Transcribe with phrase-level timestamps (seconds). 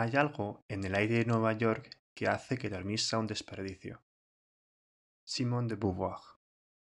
[0.00, 4.02] Hay algo en el aire de Nueva York que hace que dormir sea un desperdicio.
[5.24, 6.22] Simone de Beauvoir.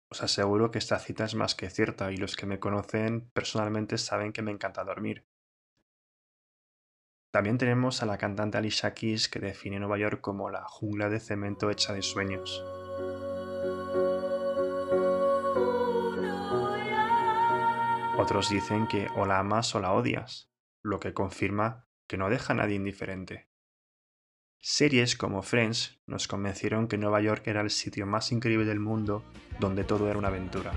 [0.09, 3.99] Os aseguro que esta cita es más que cierta y los que me conocen personalmente
[3.99, 5.27] saben que me encanta dormir.
[7.33, 11.19] También tenemos a la cantante Alicia Keys que define Nueva York como la jungla de
[11.19, 12.63] cemento hecha de sueños.
[18.17, 20.53] Otros dicen que o la amas o la odias,
[20.85, 23.49] lo que confirma que no deja a nadie indiferente.
[24.61, 29.25] Series como Friends nos convencieron que Nueva York era el sitio más increíble del mundo
[29.59, 30.73] donde todo era una aventura.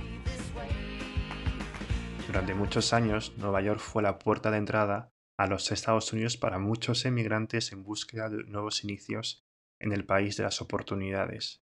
[2.26, 6.58] Durante muchos años, Nueva York fue la puerta de entrada a los Estados Unidos para
[6.58, 9.46] muchos emigrantes en búsqueda de nuevos inicios
[9.80, 11.62] en el país de las oportunidades.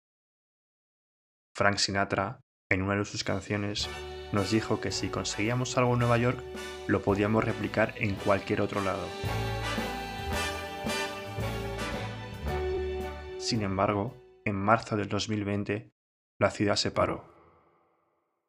[1.55, 3.89] Frank Sinatra, en una de sus canciones,
[4.33, 6.43] nos dijo que si conseguíamos algo en Nueva York,
[6.87, 9.07] lo podíamos replicar en cualquier otro lado.
[13.39, 15.93] Sin embargo, en marzo del 2020,
[16.39, 17.25] la ciudad se paró,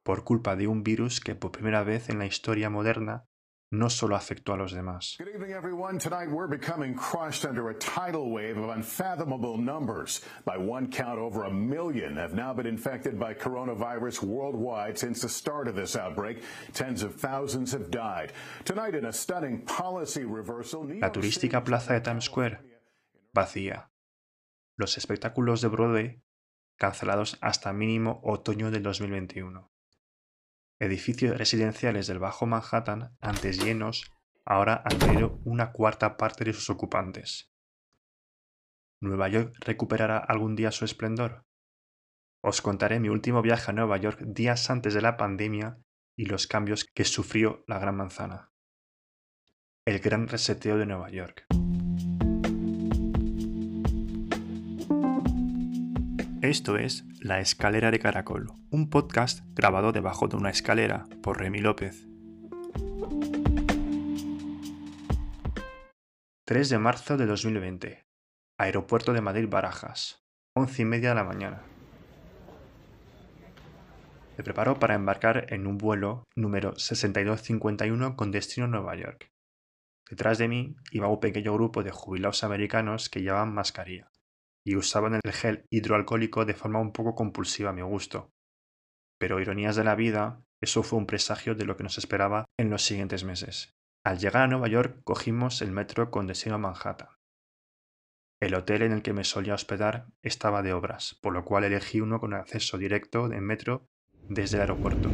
[0.03, 3.25] por culpa de un virus que por primera vez en la historia moderna
[3.73, 5.15] no solo afectó a los demás.
[5.17, 5.97] Good evening, everyone.
[5.97, 10.21] Tonight we're becoming crushed under a tidal wave of unfathomable numbers.
[10.45, 15.29] By one count, over a million have now been infected by coronavirus worldwide since the
[15.29, 16.43] start of this outbreak.
[16.73, 18.31] Tens of thousands have died.
[18.63, 22.59] Tonight, in a stunning policy reversal, New La turística plaza de Times Square,
[23.33, 23.89] vacía.
[24.77, 26.21] Los espectáculos de Broadway,
[26.77, 29.72] cancelados hasta mínimo otoño del 2021.
[30.79, 34.11] Edificios residenciales del Bajo Manhattan, antes llenos,
[34.45, 37.51] ahora han perdido una cuarta parte de sus ocupantes.
[38.99, 41.45] ¿Nueva York recuperará algún día su esplendor?
[42.41, 45.77] Os contaré mi último viaje a Nueva York días antes de la pandemia
[46.15, 48.51] y los cambios que sufrió la Gran Manzana.
[49.85, 51.45] El gran reseteo de Nueva York.
[56.43, 61.59] Esto es La Escalera de Caracol, un podcast grabado debajo de una escalera por Remy
[61.59, 62.05] López.
[66.43, 68.03] 3 de marzo de 2020.
[68.57, 70.21] Aeropuerto de Madrid Barajas.
[70.57, 71.61] 11 y media de la mañana.
[74.37, 79.31] Me preparo para embarcar en un vuelo número 6251 con destino a Nueva York.
[80.09, 84.12] Detrás de mí iba un pequeño grupo de jubilados americanos que llevaban mascarilla
[84.65, 88.31] y usaban el gel hidroalcohólico de forma un poco compulsiva a mi gusto.
[89.19, 92.69] Pero ironías de la vida, eso fue un presagio de lo que nos esperaba en
[92.69, 93.75] los siguientes meses.
[94.05, 97.09] Al llegar a Nueva York cogimos el metro con destino a Manhattan.
[98.41, 102.01] El hotel en el que me solía hospedar estaba de obras, por lo cual elegí
[102.01, 103.87] uno con acceso directo en metro
[104.27, 105.09] desde el aeropuerto.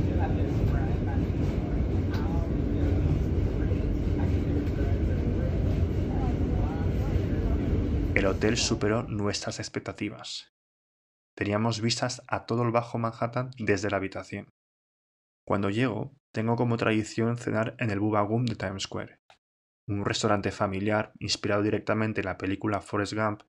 [8.29, 10.53] Hotel superó nuestras expectativas.
[11.35, 14.49] Teníamos vistas a todo el Bajo Manhattan desde la habitación.
[15.45, 19.19] Cuando llego, tengo como tradición cenar en el Bubba Gump de Times Square,
[19.87, 23.41] un restaurante familiar inspirado directamente en la película Forrest Gump,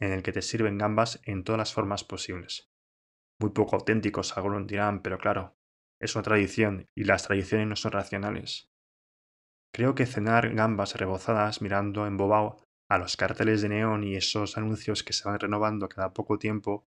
[0.00, 2.70] en el que te sirven gambas en todas las formas posibles.
[3.38, 5.56] Muy poco auténticos, algunos dirán, pero claro,
[6.00, 8.70] es una tradición y las tradiciones no son racionales.
[9.74, 15.02] Creo que cenar gambas rebozadas mirando embobado a los carteles de neón y esos anuncios
[15.02, 16.86] que se van renovando cada poco tiempo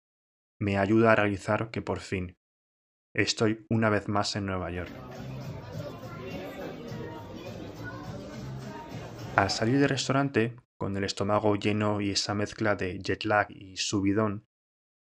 [0.61, 2.37] me ayuda a realizar que por fin
[3.17, 4.93] estoy una vez más en Nueva York.
[9.35, 13.77] Al salir del restaurante, con el estómago lleno y esa mezcla de jet lag y
[13.77, 14.47] subidón,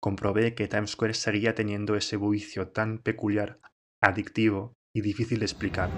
[0.01, 3.61] comprobé que Times Square seguía teniendo ese bullicio tan peculiar,
[4.01, 5.89] adictivo y difícil de explicar.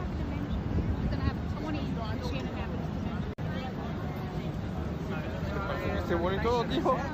[6.05, 7.09] Este bonito, tío.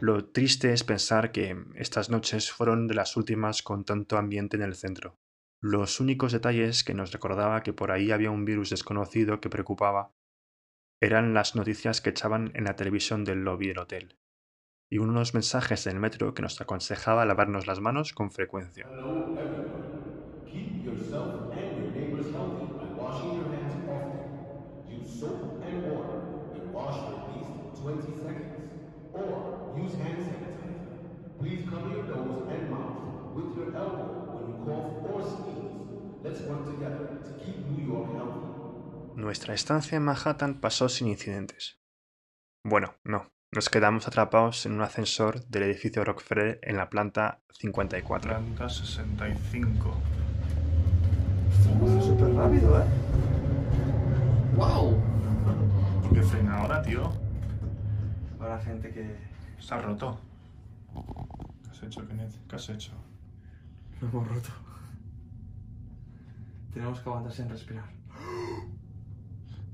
[0.00, 4.62] Lo triste es pensar que estas noches fueron de las últimas con tanto ambiente en
[4.62, 5.18] el centro.
[5.62, 10.12] Los únicos detalles que nos recordaba que por ahí había un virus desconocido que preocupaba
[11.00, 14.18] eran las noticias que echaban en la televisión del lobby del hotel
[14.90, 18.92] y unos mensajes en el metro que nos aconsejaba lavarnos las manos con frecuencia.
[25.20, 25.47] Hello,
[27.88, 28.52] 20 seconds.
[29.14, 30.84] Or use hand sanitizer.
[31.40, 35.72] Please cover your nose and mouth with your elbow when you cough or sneeze.
[36.22, 38.44] Let's work together to keep New York healthy.
[39.16, 41.80] Nuestra estancia en Manhattan pasó sin incidentes.
[42.62, 43.32] Bueno, no.
[43.50, 48.30] Nos quedamos atrapados en un ascensor del edificio Rockefeller en la planta 54.
[48.30, 49.96] Planta 65.
[52.02, 52.84] Súper rápido, ¿eh?
[54.54, 55.00] ¡Wow!
[56.10, 57.27] funciona ahora, tío?
[58.48, 59.14] Habrá gente que
[59.60, 60.18] Se ha roto.
[61.64, 62.34] ¿Qué has hecho, Kenneth?
[62.48, 62.92] ¿Qué has hecho?
[64.00, 64.48] lo hemos roto.
[66.72, 67.84] Tenemos que aguantar sin respirar.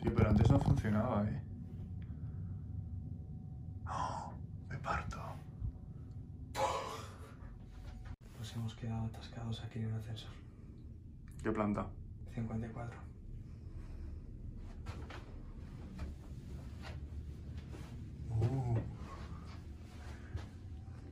[0.02, 1.40] Tío, pero antes no funcionaba, eh.
[3.86, 4.32] ¡Oh!
[4.68, 5.22] me parto.
[8.40, 10.32] Nos hemos quedado atascados aquí en el ascensor.
[11.44, 11.86] ¿Qué planta?
[12.34, 13.13] 54.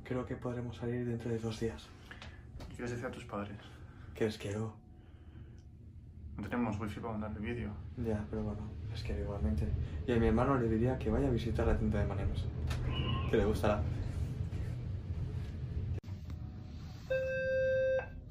[0.05, 1.89] Creo que podremos salir dentro de dos días.
[2.59, 3.57] ¿Qué quieres decir a tus padres?
[4.15, 4.75] Que les quiero.
[6.37, 7.71] No tenemos wifi para mandarle vídeo.
[7.99, 9.69] Ya, pero bueno, les quiero igualmente.
[10.07, 12.45] Y a mi hermano le diría que vaya a visitar la tienda de Manemas.
[13.31, 13.83] Que le gustará.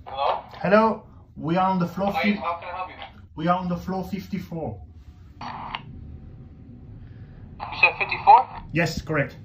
[0.05, 0.43] Hello?
[0.61, 1.03] Hello,
[1.37, 2.11] we are on the floor.
[2.11, 3.21] Hi, how can I help you?
[3.35, 4.81] we are on the floor 54.
[7.59, 8.47] You said 54?
[8.73, 9.37] Yes, correct.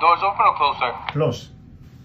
[0.00, 0.94] Doors open or closed, sir?
[1.12, 1.50] Close.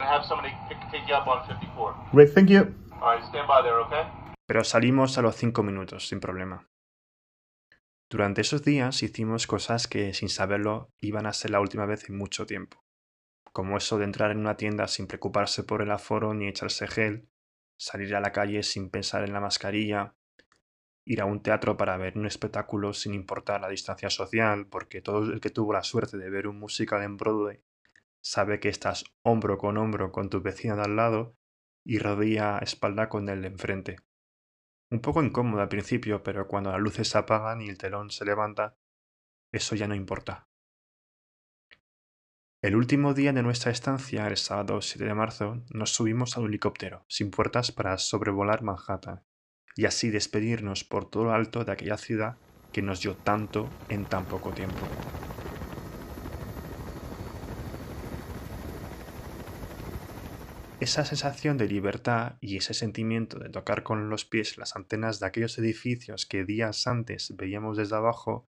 [0.01, 1.95] I have somebody pick, take you up on 54.
[2.12, 2.75] Great, thank you.
[3.01, 4.03] Alright, stand by there, okay?
[4.45, 6.68] Pero salimos a los 5 minutos, sin problema.
[8.09, 12.18] Durante esos días hicimos cosas que, sin saberlo, iban a ser la última vez en
[12.18, 12.83] mucho tiempo.
[13.53, 17.30] Como eso de entrar en una tienda sin preocuparse por el aforo ni echarse gel,
[17.77, 20.15] salir a la calle sin pensar en la mascarilla,
[21.06, 25.31] ir a un teatro para ver un espectáculo sin importar la distancia social, porque todo
[25.31, 27.64] el que tuvo la suerte de ver un musical en Broadway
[28.25, 31.38] sabe que estás hombro con hombro con tu vecino de al lado
[31.86, 33.98] y rodilla a espalda con el de enfrente.
[34.89, 38.25] Un poco incómodo al principio, pero cuando las luces se apagan y el telón se
[38.25, 38.77] levanta,
[39.51, 40.48] eso ya no importa.
[42.63, 46.48] El último día de nuestra estancia, el sábado 7 de marzo, nos subimos a un
[46.48, 49.24] helicóptero sin puertas para sobrevolar Manhattan
[49.75, 52.38] y así despedirnos por todo lo alto de aquella ciudad
[52.74, 54.81] que nos dio tanto en tan poco tiempo.
[60.85, 65.25] Esa sensación de libertad y ese sentimiento de tocar con los pies las antenas de
[65.25, 68.47] aquellos edificios que días antes veíamos desde abajo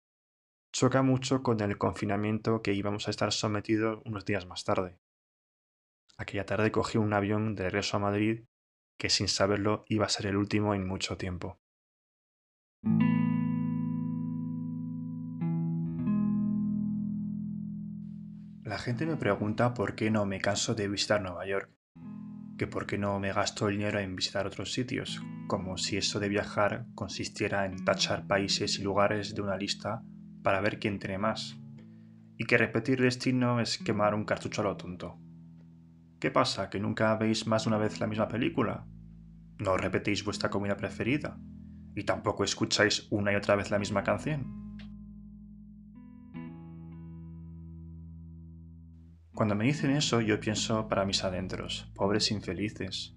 [0.71, 4.99] choca mucho con el confinamiento que íbamos a estar sometidos unos días más tarde.
[6.15, 8.43] Aquella tarde cogí un avión de regreso a Madrid
[8.99, 11.59] que sin saberlo iba a ser el último en mucho tiempo.
[18.63, 21.76] La gente me pregunta por qué no me canso de visitar Nueva York,
[22.57, 26.19] que por qué no me gasto el dinero en visitar otros sitios, como si eso
[26.19, 30.01] de viajar consistiera en tachar países y lugares de una lista
[30.43, 31.59] para ver quién tiene más,
[32.37, 35.19] y que repetir destino es quemar un cartucho a lo tonto.
[36.19, 36.69] ¿Qué pasa?
[36.69, 38.85] ¿Que nunca veis más de una vez la misma película?
[39.59, 41.37] ¿No repetís vuestra comida preferida?
[41.95, 44.66] ¿Y tampoco escucháis una y otra vez la misma canción?
[49.37, 53.15] Cuando me dicen eso, yo pienso para mis adentros, pobres infelices.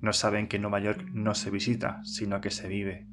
[0.00, 3.08] No saben que Nueva York no se visita, sino que se vive.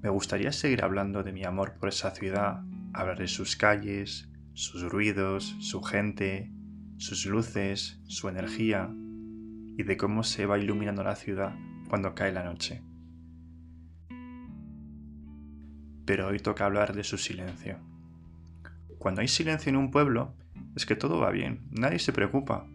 [0.00, 2.62] Me gustaría seguir hablando de mi amor por esa ciudad,
[2.94, 6.50] hablar de sus calles, sus ruidos, su gente,
[6.96, 8.88] sus luces, su energía
[9.76, 11.54] y de cómo se va iluminando la ciudad
[11.90, 12.87] cuando cae la noche.
[16.08, 17.76] Pero hoy toca hablar de su silencio.
[18.96, 20.34] Cuando hay silencio en un pueblo,
[20.74, 22.66] es que todo va bien, nadie se preocupa.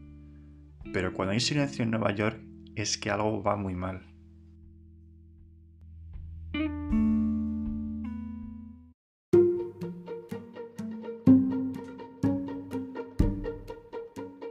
[0.93, 2.39] Pero cuando hay silencio en Nueva York,
[2.75, 4.03] es que algo va muy mal.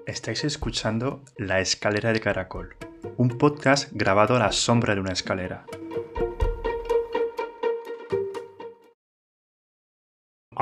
[0.06, 2.74] Estáis escuchando La Escalera de Caracol,
[3.16, 5.66] un podcast grabado a la sombra de una escalera.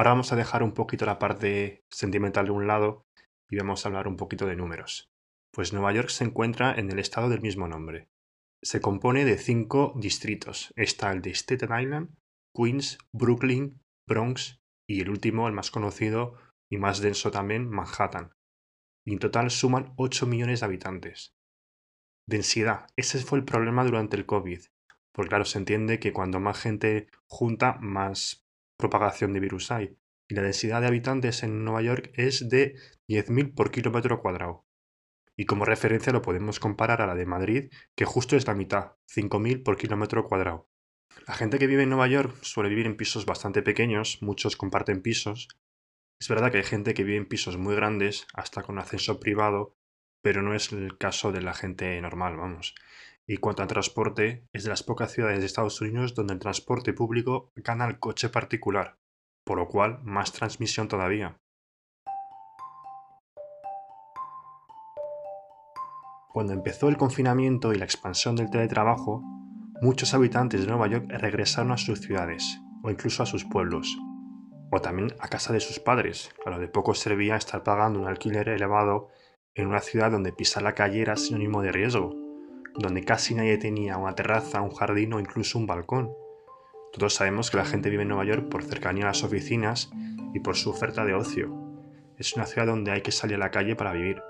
[0.01, 3.05] Ahora vamos a dejar un poquito la parte sentimental de un lado
[3.51, 5.13] y vamos a hablar un poquito de números.
[5.53, 8.09] Pues Nueva York se encuentra en el estado del mismo nombre.
[8.63, 10.73] Se compone de cinco distritos.
[10.75, 12.17] Está el de Staten Island,
[12.57, 16.33] Queens, Brooklyn, Bronx y el último, el más conocido
[16.71, 18.33] y más denso también, Manhattan.
[19.05, 21.35] Y en total suman 8 millones de habitantes.
[22.27, 22.87] Densidad.
[22.97, 24.63] Ese fue el problema durante el COVID.
[25.13, 28.47] Porque claro, se entiende que cuando más gente junta, más
[28.81, 29.97] propagación de virus hay.
[30.29, 32.75] Y la densidad de habitantes en Nueva York es de
[33.09, 34.65] 10.000 por kilómetro cuadrado.
[35.37, 38.93] Y como referencia lo podemos comparar a la de Madrid, que justo es la mitad,
[39.09, 40.69] 5.000 por kilómetro cuadrado.
[41.27, 45.03] La gente que vive en Nueva York suele vivir en pisos bastante pequeños, muchos comparten
[45.03, 45.49] pisos.
[46.21, 49.77] Es verdad que hay gente que vive en pisos muy grandes, hasta con ascenso privado,
[50.23, 52.75] pero no es el caso de la gente normal, vamos.
[53.33, 56.93] Y cuanto a transporte, es de las pocas ciudades de Estados Unidos donde el transporte
[56.93, 58.99] público gana al coche particular,
[59.45, 61.37] por lo cual más transmisión todavía.
[66.33, 69.23] Cuando empezó el confinamiento y la expansión del teletrabajo,
[69.81, 73.97] muchos habitantes de Nueva York regresaron a sus ciudades o incluso a sus pueblos,
[74.73, 76.35] o también a casa de sus padres.
[76.45, 79.07] A lo de poco servía estar pagando un alquiler elevado
[79.55, 82.20] en una ciudad donde pisar la calle era sinónimo de riesgo,
[82.77, 86.13] donde casi nadie tenía una terraza, un jardín o incluso un balcón.
[86.93, 89.91] Todos sabemos que la gente vive en Nueva York por cercanía a las oficinas
[90.35, 91.53] y por su oferta de ocio.
[92.17, 94.23] Es una ciudad donde hay que salir a la calle para vivir.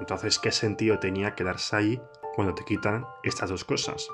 [0.00, 2.00] Entonces, ¿qué sentido tenía quedarse ahí
[2.34, 4.08] cuando te quitan estas dos cosas?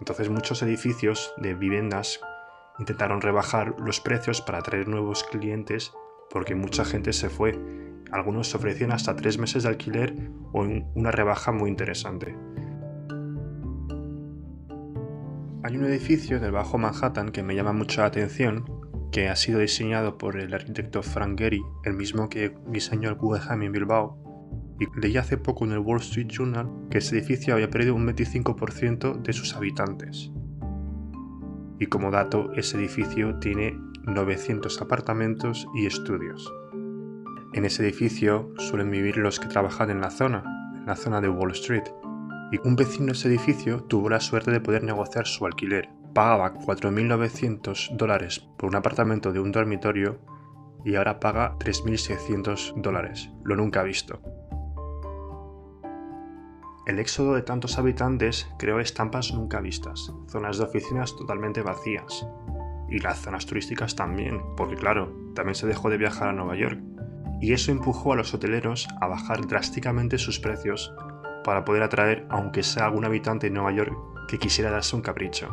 [0.00, 2.20] Entonces muchos edificios de viviendas
[2.78, 5.92] intentaron rebajar los precios para atraer nuevos clientes
[6.30, 7.58] porque mucha gente se fue.
[8.12, 10.14] Algunos ofrecían hasta tres meses de alquiler
[10.52, 12.36] o una rebaja muy interesante.
[15.68, 18.64] Hay un edificio del Bajo Manhattan que me llama mucho la atención,
[19.12, 23.64] que ha sido diseñado por el arquitecto Frank Gehry, el mismo que diseñó el Guggenheim
[23.64, 24.16] en Bilbao,
[24.80, 28.06] y leí hace poco en el Wall Street Journal que ese edificio había perdido un
[28.06, 30.30] 25% de sus habitantes.
[31.78, 36.50] Y como dato, ese edificio tiene 900 apartamentos y estudios.
[37.52, 40.44] En ese edificio suelen vivir los que trabajan en la zona,
[40.74, 41.84] en la zona de Wall Street.
[42.50, 45.90] Y un vecino de ese edificio tuvo la suerte de poder negociar su alquiler.
[46.14, 50.18] Pagaba 4.900 dólares por un apartamento de un dormitorio
[50.84, 54.22] y ahora paga 3.600 dólares, lo nunca visto.
[56.86, 62.26] El éxodo de tantos habitantes creó estampas nunca vistas, zonas de oficinas totalmente vacías.
[62.88, 66.80] Y las zonas turísticas también, porque claro, también se dejó de viajar a Nueva York.
[67.42, 70.94] Y eso empujó a los hoteleros a bajar drásticamente sus precios
[71.48, 73.96] para poder atraer aunque sea algún habitante de Nueva York
[74.28, 75.48] que quisiera darse un capricho.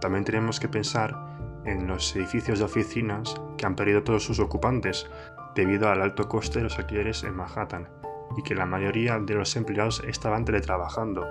[0.00, 1.14] También tenemos que pensar
[1.64, 5.08] en los edificios de oficinas que han perdido todos sus ocupantes
[5.54, 7.88] debido al alto coste de los alquileres en Manhattan
[8.36, 11.24] y que la mayoría de los empleados estaban teletrabajando.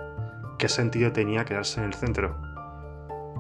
[0.58, 2.38] ¿Qué sentido tenía quedarse en el centro?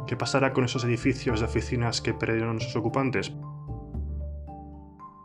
[0.05, 3.31] ¿Qué pasará con esos edificios de oficinas que perdieron sus ocupantes?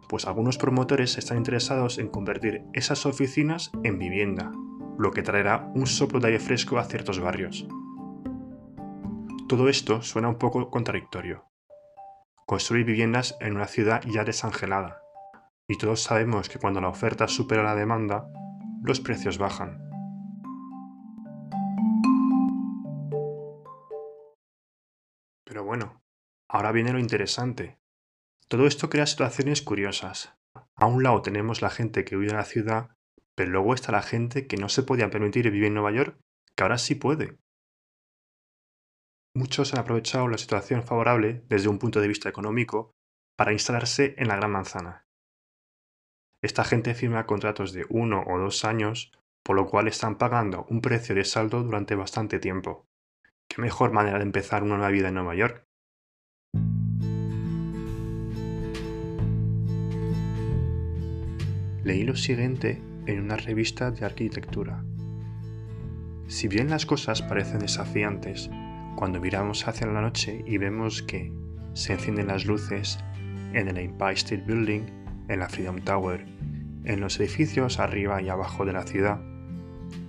[0.08, 4.50] Pues algunos promotores están interesados en convertir esas oficinas en vivienda,
[4.98, 7.68] lo que traerá un soplo de aire fresco a ciertos barrios.
[9.48, 11.44] Todo esto suena un poco contradictorio.
[12.46, 15.02] Construir viviendas en una ciudad ya desangelada,
[15.68, 18.26] y todos sabemos que cuando la oferta supera la demanda,
[18.82, 19.84] los precios bajan.
[25.44, 26.02] Pero bueno,
[26.48, 27.78] ahora viene lo interesante.
[28.48, 30.34] Todo esto crea situaciones curiosas.
[30.74, 32.96] A un lado tenemos la gente que vive en la ciudad,
[33.34, 36.18] pero luego está la gente que no se podía permitir vivir en Nueva York,
[36.56, 37.38] que ahora sí puede.
[39.36, 42.94] Muchos han aprovechado la situación favorable desde un punto de vista económico
[43.36, 45.04] para instalarse en la Gran Manzana.
[46.42, 49.12] Esta gente firma contratos de uno o dos años,
[49.44, 52.86] por lo cual están pagando un precio de saldo durante bastante tiempo.
[53.46, 55.68] ¿Qué mejor manera de empezar una nueva vida en Nueva York?
[61.88, 64.84] Leí lo siguiente en una revista de arquitectura.
[66.26, 68.50] Si bien las cosas parecen desafiantes,
[68.94, 71.32] cuando miramos hacia la noche y vemos que
[71.72, 72.98] se encienden las luces
[73.54, 74.82] en el Empire State Building
[75.28, 76.26] en la Freedom Tower,
[76.84, 79.22] en los edificios arriba y abajo de la ciudad,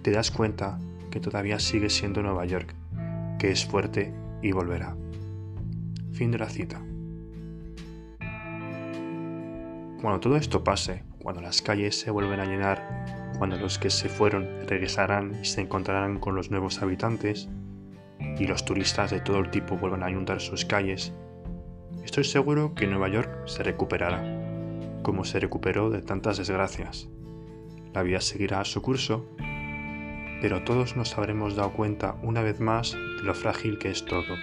[0.02, 2.76] te das cuenta que todavía sigue siendo Nueva York,
[3.40, 4.98] que es fuerte y volverá.
[6.12, 6.82] Fin de la cita.
[10.02, 13.06] Cuando todo esto pase, cuando las calles se vuelven a llenar,
[13.38, 17.48] cuando los que se fueron regresarán y se encontrarán con los nuevos habitantes,
[18.40, 21.14] y los turistas de todo el tipo vuelvan a inundar sus calles,
[22.04, 24.24] estoy seguro que Nueva York se recuperará
[25.04, 27.10] como se recuperó de tantas desgracias.
[27.94, 29.28] La vida seguirá su curso,
[30.42, 34.36] pero todos nos habremos dado cuenta una vez más de lo frágil que es todo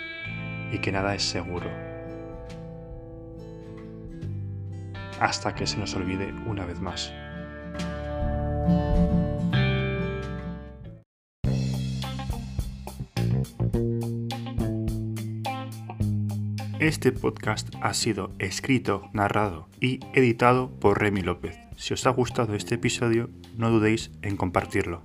[0.71, 1.86] y que nada es seguro.
[5.21, 7.13] Hasta que se nos olvide una vez más.
[16.79, 21.57] Este podcast ha sido escrito, narrado y editado por Remy López.
[21.77, 25.03] Si os ha gustado este episodio, no dudéis en compartirlo.